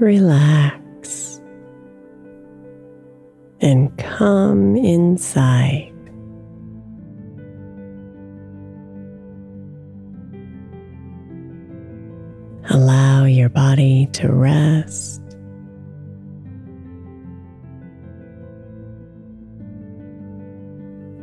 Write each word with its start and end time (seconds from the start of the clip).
Relax 0.00 1.40
and 3.60 3.96
come 3.98 4.74
inside. 4.76 5.92
Allow 12.70 13.24
your 13.24 13.48
body 13.48 14.08
to 14.12 14.32
rest. 14.32 15.20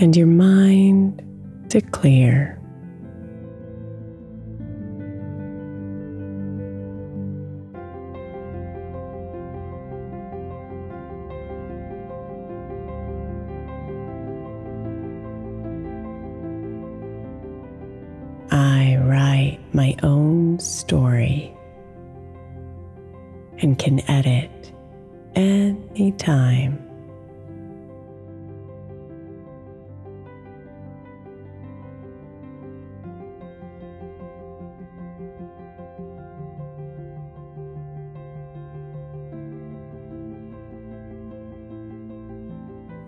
And 0.00 0.16
your 0.16 0.26
mind 0.26 1.22
to 1.70 1.80
clear. 1.80 2.57
My 19.78 19.94
own 20.02 20.58
story 20.58 21.54
and 23.58 23.78
can 23.78 24.00
edit 24.10 24.72
any 25.36 26.12
time. 26.12 26.84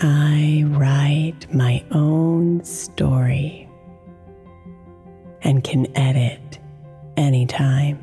I 0.00 0.64
write 0.68 1.52
my 1.52 1.84
own 1.90 2.64
story 2.64 3.68
and 5.44 5.64
can 5.64 5.86
edit 5.96 6.58
anytime. 7.16 7.98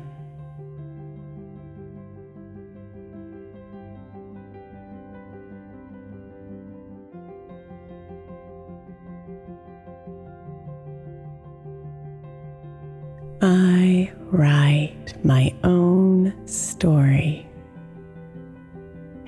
I 13.42 14.12
write 14.30 15.14
my 15.24 15.54
own 15.64 16.34
story 16.46 17.48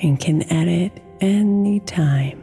and 0.00 0.20
can 0.20 0.42
edit 0.52 0.92
anytime. 1.22 2.41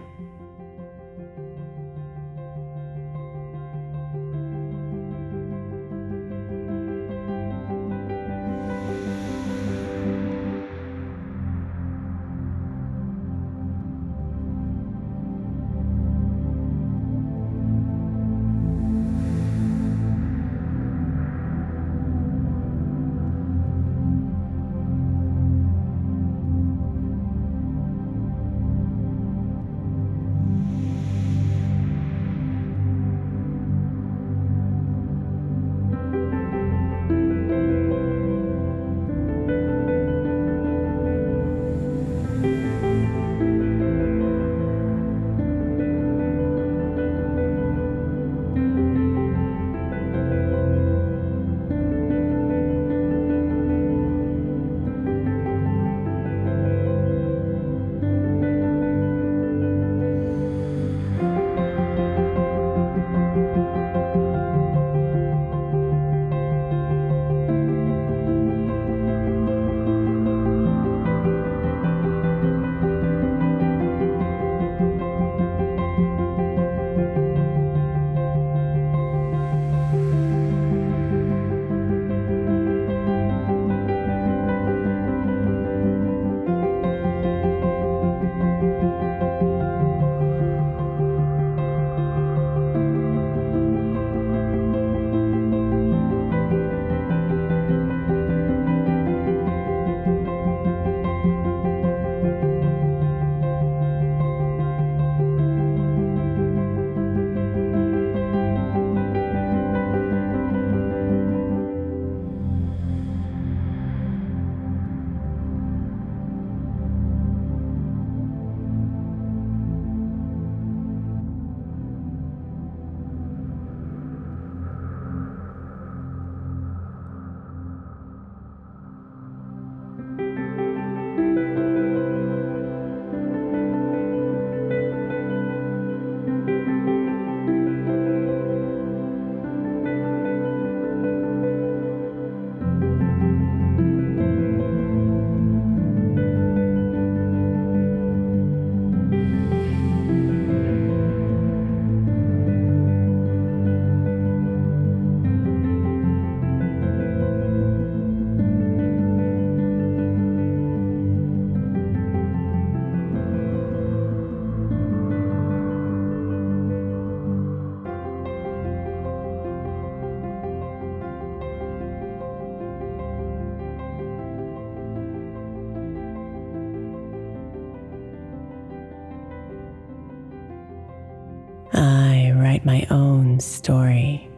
Write 182.60 182.66
my 182.66 182.96
own 182.96 183.40
story 183.40 184.30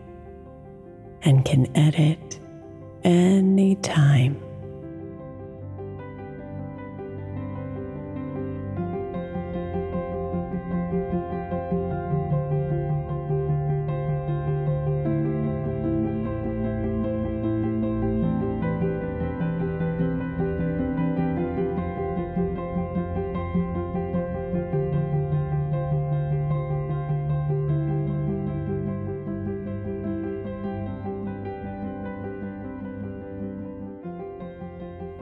and 1.24 1.46
can 1.46 1.76
edit 1.76 2.40
anytime. 3.04 4.51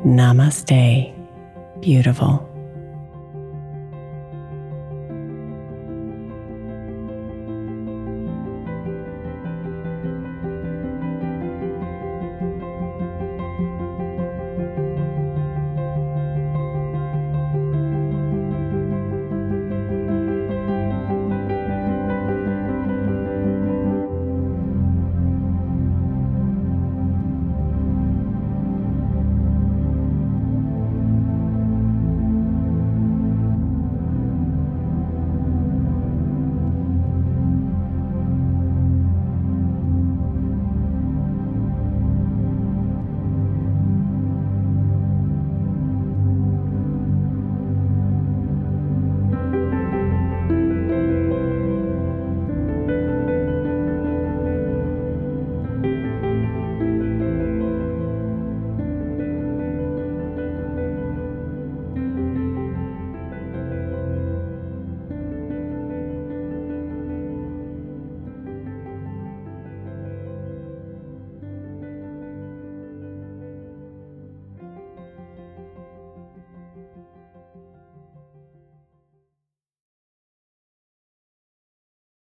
Namaste, 0.09 1.13
beautiful. 1.81 2.48